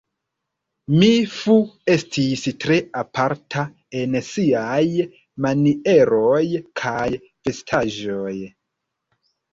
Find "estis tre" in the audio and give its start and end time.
1.95-2.77